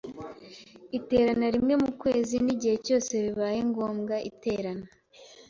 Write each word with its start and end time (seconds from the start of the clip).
iterana 0.97 1.47
rimwe 1.55 1.73
mu 1.83 1.91
kwezi 2.01 2.35
n’igihe 2.45 2.75
cyose 2.85 3.11
bibaye 3.23 3.59
ngombwa. 3.69 4.15
Iterana 4.29 4.87